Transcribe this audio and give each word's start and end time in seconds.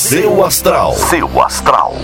Seu 0.00 0.42
Astral. 0.42 0.94
Seu 0.94 1.42
Astral. 1.42 1.94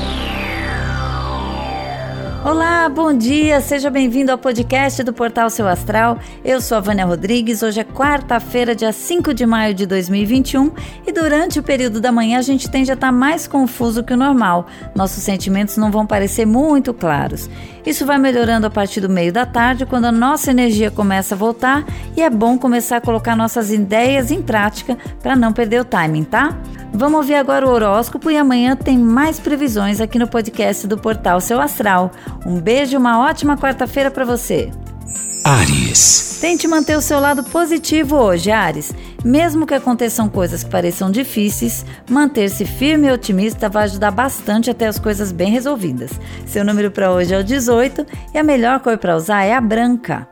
Olá, 2.45 2.89
bom 2.89 3.13
dia, 3.13 3.61
seja 3.61 3.91
bem-vindo 3.91 4.31
ao 4.31 4.39
podcast 4.39 5.03
do 5.03 5.13
Portal 5.13 5.51
Seu 5.51 5.67
Astral. 5.67 6.19
Eu 6.45 6.61
sou 6.61 6.77
a 6.77 6.81
Vânia 6.81 7.05
Rodrigues. 7.05 7.63
Hoje 7.63 7.81
é 7.81 7.85
quarta-feira, 7.85 8.77
dia 8.77 8.93
5 8.93 9.35
de 9.35 9.45
maio 9.45 9.75
de 9.75 9.87
2021 9.87 10.71
e 11.07 11.11
durante 11.11 11.59
o 11.59 11.63
período 11.63 12.01
da 12.01 12.13
manhã 12.13 12.39
a 12.39 12.43
gente 12.43 12.71
tende 12.71 12.91
a 12.91 12.95
estar 12.95 13.11
mais 13.11 13.49
confuso 13.49 14.05
que 14.05 14.13
o 14.13 14.17
normal. 14.17 14.67
Nossos 14.95 15.25
sentimentos 15.25 15.77
não 15.77 15.91
vão 15.91 16.07
parecer 16.07 16.47
muito 16.47 16.95
claros. 16.95 17.51
Isso 17.85 18.07
vai 18.07 18.19
melhorando 18.19 18.67
a 18.67 18.71
partir 18.71 19.01
do 19.01 19.09
meio 19.09 19.33
da 19.33 19.47
tarde, 19.47 19.87
quando 19.87 20.05
a 20.05 20.13
nossa 20.13 20.51
energia 20.51 20.91
começa 20.91 21.35
a 21.35 21.39
voltar 21.39 21.85
e 22.17 22.23
é 22.23 22.31
bom 22.31 22.59
começar 22.59 22.97
a 22.97 23.01
colocar 23.01 23.37
nossas 23.37 23.71
ideias 23.71 24.31
em 24.31 24.41
prática 24.41 24.97
para 25.23 25.37
não 25.37 25.53
perder 25.53 25.81
o 25.81 25.85
timing, 25.85 26.25
tá? 26.25 26.57
Vamos 26.93 27.19
ouvir 27.19 27.35
agora 27.35 27.67
o 27.67 27.71
horóscopo 27.71 28.31
e 28.31 28.37
amanhã 28.37 28.75
tem 28.75 28.97
mais 28.97 29.39
previsões 29.39 30.01
aqui 30.01 30.19
no 30.19 30.27
podcast 30.27 30.87
do 30.87 30.97
Portal 30.97 31.41
Seu 31.41 31.61
Astral. 31.61 32.11
Um 32.47 32.59
beijo 32.59 32.95
e 32.95 32.97
uma 32.97 33.21
ótima 33.21 33.57
quarta-feira 33.57 34.11
para 34.11 34.25
você. 34.25 34.71
Ares. 35.45 36.39
Tente 36.41 36.67
manter 36.67 36.97
o 36.97 37.01
seu 37.01 37.21
lado 37.21 37.45
positivo 37.45 38.17
hoje, 38.17 38.51
Ares. 38.51 38.93
Mesmo 39.25 39.67
que 39.67 39.75
aconteçam 39.75 40.29
coisas 40.29 40.65
que 40.65 40.71
pareçam 40.71 41.11
difíceis, 41.11 41.85
manter-se 42.09 42.65
firme 42.65 43.09
e 43.09 43.13
otimista 43.13 43.69
vai 43.69 43.85
ajudar 43.85 44.11
bastante 44.11 44.71
a 44.71 44.75
ter 44.75 44.87
as 44.87 44.99
coisas 44.99 45.33
bem 45.33 45.51
resolvidas. 45.51 46.11
Seu 46.47 46.65
número 46.65 46.91
para 46.91 47.13
hoje 47.13 47.35
é 47.35 47.39
o 47.39 47.45
18 47.45 48.07
e 48.35 48.39
a 48.39 48.43
melhor 48.43 48.81
cor 48.81 48.99
para 48.99 49.17
usar 49.17 49.45
é 49.45 49.55
a 49.55 49.61
branca. 49.61 50.29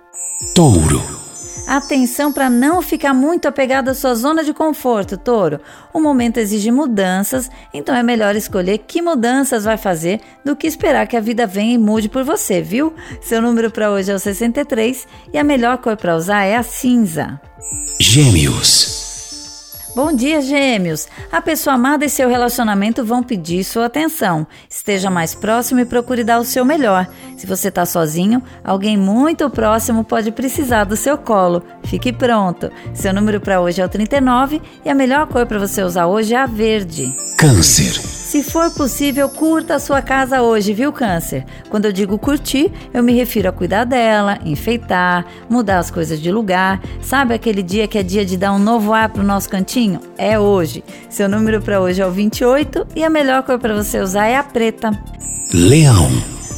Touro. 0.54 1.23
Atenção 1.66 2.30
para 2.30 2.50
não 2.50 2.82
ficar 2.82 3.14
muito 3.14 3.48
apegado 3.48 3.88
à 3.88 3.94
sua 3.94 4.14
zona 4.14 4.44
de 4.44 4.52
conforto, 4.52 5.16
touro. 5.16 5.60
O 5.94 6.00
momento 6.00 6.36
exige 6.36 6.70
mudanças, 6.70 7.50
então 7.72 7.94
é 7.94 8.02
melhor 8.02 8.36
escolher 8.36 8.78
que 8.78 9.00
mudanças 9.00 9.64
vai 9.64 9.78
fazer 9.78 10.20
do 10.44 10.54
que 10.54 10.66
esperar 10.66 11.06
que 11.06 11.16
a 11.16 11.20
vida 11.20 11.46
venha 11.46 11.74
e 11.74 11.78
mude 11.78 12.08
por 12.08 12.22
você, 12.22 12.60
viu? 12.60 12.92
Seu 13.22 13.40
número 13.40 13.70
para 13.70 13.90
hoje 13.90 14.12
é 14.12 14.14
o 14.14 14.18
63 14.18 15.06
e 15.32 15.38
a 15.38 15.44
melhor 15.44 15.78
cor 15.78 15.96
para 15.96 16.16
usar 16.16 16.44
é 16.44 16.54
a 16.54 16.62
cinza. 16.62 17.40
Gêmeos. 17.98 18.93
Bom 19.94 20.12
dia, 20.12 20.42
gêmeos! 20.42 21.06
A 21.30 21.40
pessoa 21.40 21.74
amada 21.74 22.04
e 22.04 22.10
seu 22.10 22.28
relacionamento 22.28 23.04
vão 23.04 23.22
pedir 23.22 23.62
sua 23.62 23.86
atenção. 23.86 24.44
Esteja 24.68 25.08
mais 25.08 25.36
próximo 25.36 25.78
e 25.78 25.84
procure 25.84 26.24
dar 26.24 26.40
o 26.40 26.44
seu 26.44 26.64
melhor. 26.64 27.06
Se 27.36 27.46
você 27.46 27.68
está 27.68 27.86
sozinho, 27.86 28.42
alguém 28.64 28.96
muito 28.96 29.48
próximo 29.48 30.02
pode 30.02 30.32
precisar 30.32 30.82
do 30.82 30.96
seu 30.96 31.16
colo. 31.16 31.62
Fique 31.84 32.12
pronto. 32.12 32.72
Seu 32.92 33.14
número 33.14 33.40
para 33.40 33.60
hoje 33.60 33.80
é 33.80 33.84
o 33.84 33.88
39 33.88 34.60
e 34.84 34.90
a 34.90 34.94
melhor 34.94 35.28
cor 35.28 35.46
para 35.46 35.60
você 35.60 35.80
usar 35.82 36.06
hoje 36.06 36.34
é 36.34 36.38
a 36.38 36.46
verde. 36.46 37.14
Câncer. 37.38 38.13
Se 38.34 38.42
for 38.42 38.68
possível, 38.68 39.28
curta 39.28 39.76
a 39.76 39.78
sua 39.78 40.02
casa 40.02 40.42
hoje, 40.42 40.74
viu, 40.74 40.92
Câncer? 40.92 41.44
Quando 41.70 41.84
eu 41.84 41.92
digo 41.92 42.18
curtir, 42.18 42.68
eu 42.92 43.00
me 43.00 43.12
refiro 43.12 43.48
a 43.48 43.52
cuidar 43.52 43.84
dela, 43.84 44.40
enfeitar, 44.44 45.24
mudar 45.48 45.78
as 45.78 45.88
coisas 45.88 46.20
de 46.20 46.32
lugar. 46.32 46.82
Sabe 47.00 47.32
aquele 47.32 47.62
dia 47.62 47.86
que 47.86 47.96
é 47.96 48.02
dia 48.02 48.24
de 48.24 48.36
dar 48.36 48.52
um 48.52 48.58
novo 48.58 48.92
ar 48.92 49.08
pro 49.08 49.22
nosso 49.22 49.48
cantinho? 49.48 50.00
É 50.18 50.36
hoje. 50.36 50.82
Seu 51.08 51.28
número 51.28 51.62
para 51.62 51.80
hoje 51.80 52.02
é 52.02 52.06
o 52.08 52.10
28 52.10 52.88
e 52.96 53.04
a 53.04 53.08
melhor 53.08 53.44
cor 53.44 53.56
para 53.56 53.72
você 53.72 54.00
usar 54.00 54.26
é 54.26 54.36
a 54.36 54.42
preta. 54.42 54.90
Leão. 55.52 56.10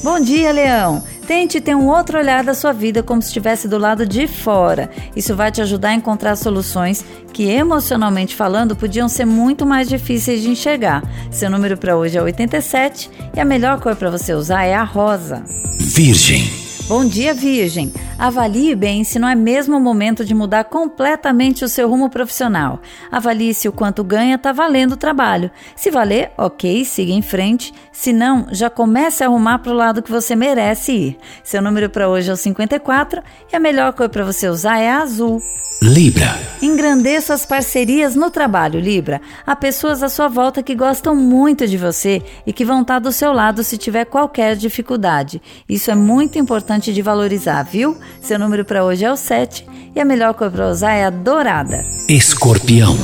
Bom 0.02 0.18
dia, 0.18 0.52
Leão. 0.52 1.04
Tente 1.26 1.60
ter 1.60 1.74
um 1.74 1.88
outro 1.88 2.18
olhar 2.18 2.44
da 2.44 2.54
sua 2.54 2.72
vida 2.72 3.02
como 3.02 3.20
se 3.20 3.28
estivesse 3.28 3.66
do 3.66 3.78
lado 3.78 4.06
de 4.06 4.28
fora. 4.28 4.88
Isso 5.16 5.34
vai 5.34 5.50
te 5.50 5.60
ajudar 5.60 5.88
a 5.88 5.94
encontrar 5.94 6.36
soluções 6.36 7.04
que, 7.32 7.50
emocionalmente 7.50 8.36
falando, 8.36 8.76
podiam 8.76 9.08
ser 9.08 9.24
muito 9.24 9.66
mais 9.66 9.88
difíceis 9.88 10.40
de 10.40 10.50
enxergar. 10.50 11.02
Seu 11.30 11.50
número 11.50 11.76
para 11.76 11.96
hoje 11.96 12.16
é 12.16 12.22
87 12.22 13.10
e 13.34 13.40
a 13.40 13.44
melhor 13.44 13.80
cor 13.80 13.96
para 13.96 14.08
você 14.08 14.34
usar 14.34 14.64
é 14.64 14.74
a 14.74 14.84
rosa. 14.84 15.42
Virgem. 15.80 16.48
Bom 16.86 17.04
dia, 17.04 17.34
Virgem! 17.34 17.92
Avalie 18.18 18.74
bem 18.74 19.04
se 19.04 19.18
não 19.18 19.28
é 19.28 19.34
mesmo 19.34 19.76
o 19.76 19.80
momento 19.80 20.24
de 20.24 20.34
mudar 20.34 20.64
completamente 20.64 21.62
o 21.64 21.68
seu 21.68 21.86
rumo 21.86 22.08
profissional. 22.08 22.80
Avalie 23.12 23.52
se 23.52 23.68
o 23.68 23.72
quanto 23.72 24.02
ganha 24.02 24.36
está 24.36 24.52
valendo 24.52 24.92
o 24.92 24.96
trabalho. 24.96 25.50
Se 25.76 25.90
valer, 25.90 26.30
ok, 26.38 26.82
siga 26.86 27.12
em 27.12 27.20
frente. 27.20 27.74
Se 27.92 28.14
não, 28.14 28.46
já 28.50 28.70
comece 28.70 29.22
a 29.22 29.26
arrumar 29.26 29.58
para 29.58 29.72
o 29.72 29.76
lado 29.76 30.02
que 30.02 30.10
você 30.10 30.34
merece 30.34 30.92
ir. 30.92 31.18
Seu 31.44 31.60
número 31.60 31.90
para 31.90 32.08
hoje 32.08 32.30
é 32.30 32.32
o 32.32 32.36
54 32.36 33.22
e 33.52 33.56
a 33.56 33.60
melhor 33.60 33.92
cor 33.92 34.08
para 34.08 34.24
você 34.24 34.48
usar 34.48 34.78
é 34.78 34.90
a 34.90 35.02
azul. 35.02 35.42
Libra. 35.82 36.34
Engrandeça 36.62 37.34
as 37.34 37.44
parcerias 37.44 38.16
no 38.16 38.30
trabalho, 38.30 38.80
Libra. 38.80 39.20
Há 39.46 39.54
pessoas 39.54 40.02
à 40.02 40.08
sua 40.08 40.26
volta 40.26 40.62
que 40.62 40.74
gostam 40.74 41.14
muito 41.14 41.66
de 41.66 41.76
você 41.76 42.22
e 42.46 42.52
que 42.52 42.64
vão 42.64 42.80
estar 42.80 42.98
do 42.98 43.12
seu 43.12 43.30
lado 43.30 43.62
se 43.62 43.76
tiver 43.76 44.06
qualquer 44.06 44.56
dificuldade. 44.56 45.40
Isso 45.68 45.90
é 45.90 45.94
muito 45.94 46.38
importante 46.38 46.94
de 46.94 47.02
valorizar, 47.02 47.62
viu? 47.62 47.96
Seu 48.20 48.38
número 48.38 48.64
para 48.64 48.84
hoje 48.84 49.04
é 49.04 49.12
o 49.12 49.16
7 49.16 49.66
e 49.94 50.00
a 50.00 50.04
melhor 50.04 50.34
cor 50.34 50.50
para 50.50 50.68
usar 50.68 50.92
é 50.92 51.04
a 51.04 51.10
dourada. 51.10 51.84
Escorpião. 52.08 52.96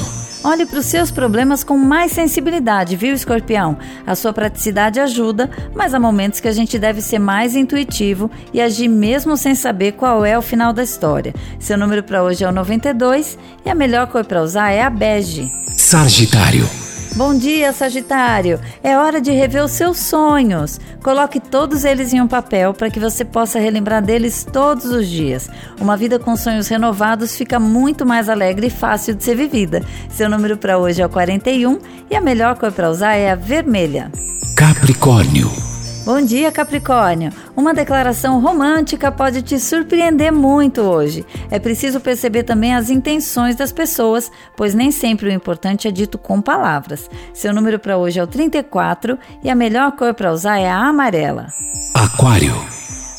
Olhe 0.44 0.66
para 0.66 0.80
os 0.80 0.86
seus 0.86 1.10
problemas 1.12 1.62
com 1.62 1.78
mais 1.78 2.10
sensibilidade, 2.10 2.96
viu, 2.96 3.14
escorpião? 3.14 3.78
A 4.04 4.16
sua 4.16 4.32
praticidade 4.32 4.98
ajuda, 4.98 5.48
mas 5.72 5.94
há 5.94 6.00
momentos 6.00 6.40
que 6.40 6.48
a 6.48 6.52
gente 6.52 6.80
deve 6.80 7.00
ser 7.00 7.20
mais 7.20 7.54
intuitivo 7.54 8.28
e 8.52 8.60
agir 8.60 8.88
mesmo 8.88 9.36
sem 9.36 9.54
saber 9.54 9.92
qual 9.92 10.24
é 10.24 10.36
o 10.36 10.42
final 10.42 10.72
da 10.72 10.82
história. 10.82 11.32
Seu 11.60 11.78
número 11.78 12.02
para 12.02 12.24
hoje 12.24 12.42
é 12.42 12.48
o 12.48 12.52
92 12.52 13.38
e 13.64 13.70
a 13.70 13.74
melhor 13.74 14.08
cor 14.08 14.24
para 14.24 14.42
usar 14.42 14.70
é 14.72 14.82
a 14.82 14.90
bege. 14.90 15.48
Sagitário. 15.76 16.81
Bom 17.14 17.36
dia, 17.36 17.74
Sagitário! 17.74 18.58
É 18.82 18.96
hora 18.96 19.20
de 19.20 19.30
rever 19.30 19.62
os 19.62 19.72
seus 19.72 19.98
sonhos. 19.98 20.80
Coloque 21.02 21.38
todos 21.38 21.84
eles 21.84 22.12
em 22.14 22.22
um 22.22 22.26
papel 22.26 22.72
para 22.72 22.90
que 22.90 22.98
você 22.98 23.22
possa 23.22 23.58
relembrar 23.58 24.02
deles 24.02 24.46
todos 24.50 24.86
os 24.86 25.06
dias. 25.06 25.48
Uma 25.78 25.94
vida 25.94 26.18
com 26.18 26.34
sonhos 26.36 26.68
renovados 26.68 27.36
fica 27.36 27.60
muito 27.60 28.06
mais 28.06 28.30
alegre 28.30 28.68
e 28.68 28.70
fácil 28.70 29.14
de 29.14 29.22
ser 29.22 29.36
vivida. 29.36 29.82
Seu 30.08 30.28
número 30.28 30.56
para 30.56 30.78
hoje 30.78 31.02
é 31.02 31.06
o 31.06 31.10
41 31.10 31.78
e 32.10 32.16
a 32.16 32.20
melhor 32.20 32.56
cor 32.56 32.72
para 32.72 32.90
usar 32.90 33.14
é 33.14 33.30
a 33.30 33.34
vermelha. 33.34 34.10
Capricórnio. 34.56 35.71
Bom 36.04 36.20
dia, 36.20 36.50
Capricórnio! 36.50 37.32
Uma 37.56 37.72
declaração 37.72 38.40
romântica 38.40 39.12
pode 39.12 39.40
te 39.40 39.60
surpreender 39.60 40.32
muito 40.32 40.80
hoje. 40.80 41.24
É 41.48 41.60
preciso 41.60 42.00
perceber 42.00 42.42
também 42.42 42.74
as 42.74 42.90
intenções 42.90 43.54
das 43.54 43.70
pessoas, 43.70 44.28
pois 44.56 44.74
nem 44.74 44.90
sempre 44.90 45.28
o 45.28 45.32
importante 45.32 45.86
é 45.86 45.92
dito 45.92 46.18
com 46.18 46.42
palavras. 46.42 47.08
Seu 47.32 47.54
número 47.54 47.78
para 47.78 47.96
hoje 47.96 48.18
é 48.18 48.22
o 48.22 48.26
34 48.26 49.16
e 49.44 49.50
a 49.50 49.54
melhor 49.54 49.92
cor 49.92 50.12
para 50.12 50.32
usar 50.32 50.58
é 50.58 50.68
a 50.68 50.88
amarela. 50.88 51.46
Aquário. 51.94 52.71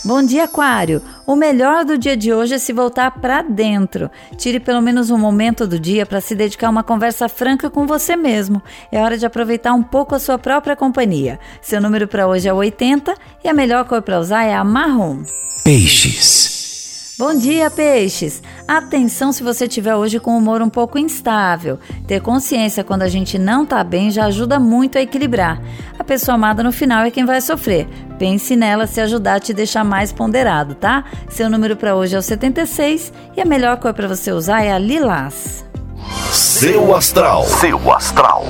Bom 0.06 0.22
dia, 0.22 0.44
Aquário! 0.44 1.02
O 1.26 1.34
melhor 1.34 1.86
do 1.86 1.98
dia 1.98 2.18
de 2.18 2.34
hoje 2.34 2.56
é 2.56 2.58
se 2.58 2.74
voltar 2.74 3.10
para 3.22 3.42
dentro. 3.42 4.12
Tire 4.36 4.60
pelo 4.60 4.82
menos 4.82 5.10
um 5.10 5.18
momento 5.18 5.66
do 5.66 5.80
dia 5.80 6.06
para 6.06 6.20
se 6.20 6.36
dedicar 6.36 6.68
a 6.68 6.70
uma 6.70 6.84
conversa 6.84 7.30
franca 7.30 7.70
com 7.70 7.88
você 7.88 8.18
mesmo. 8.18 8.62
É 8.92 9.02
hora 9.02 9.18
de 9.18 9.26
aproveitar 9.26 9.74
um 9.74 9.82
pouco 9.82 10.14
a 10.14 10.20
sua 10.20 10.38
própria 10.38 10.76
companhia. 10.76 11.40
Seu 11.62 11.80
número 11.80 12.06
para 12.06 12.28
hoje 12.28 12.50
é 12.50 12.54
80 12.54 13.16
e 13.46 13.48
a 13.48 13.54
melhor 13.54 13.86
cor 13.86 14.02
para 14.02 14.20
usar 14.20 14.44
é 14.44 14.54
a 14.54 14.64
marrom. 14.64 15.24
Peixes. 15.64 16.53
Bom 17.26 17.34
dia, 17.36 17.72
peixes! 17.72 18.44
Atenção 18.68 19.32
se 19.32 19.42
você 19.42 19.66
tiver 19.66 19.96
hoje 19.96 20.20
com 20.20 20.32
o 20.32 20.38
humor 20.40 20.62
um 20.62 20.68
pouco 20.68 20.98
instável. 20.98 21.80
Ter 22.06 22.20
consciência 22.20 22.84
quando 22.84 23.04
a 23.04 23.08
gente 23.08 23.40
não 23.40 23.66
tá 23.66 23.82
bem 23.82 24.12
já 24.12 24.26
ajuda 24.26 24.60
muito 24.60 24.98
a 24.98 25.02
equilibrar. 25.02 25.62
A 25.98 26.04
pessoa 26.04 26.36
amada 26.36 26.62
no 26.62 26.74
final 26.74 27.06
é 27.06 27.10
quem 27.10 27.24
vai 27.24 27.40
sofrer. 27.40 27.88
Pense 28.20 28.58
nela 28.58 28.88
se 28.88 29.00
ajudar 29.00 29.36
a 29.36 29.40
te 29.40 29.54
deixar 29.54 29.86
mais 29.86 30.12
ponderado, 30.12 30.76
tá? 30.76 31.06
Seu 31.30 31.50
número 31.50 31.78
para 31.78 31.96
hoje 31.96 32.14
é 32.14 32.20
o 32.20 32.22
76 32.22 33.14
e 33.38 33.40
a 33.40 33.46
melhor 33.46 33.78
cor 33.78 33.94
para 33.94 34.10
você 34.10 34.30
usar 34.34 34.62
é 34.62 34.74
a 34.74 34.78
lilás. 34.78 35.64
Seu 36.30 36.94
astral. 36.94 37.46
Seu 37.46 37.94
astral. 37.94 38.48